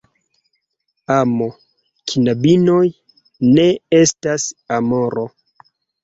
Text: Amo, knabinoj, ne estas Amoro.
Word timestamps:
Amo, 1.15 1.49
knabinoj, 2.13 2.81
ne 3.57 3.65
estas 3.99 4.47
Amoro. 4.79 5.27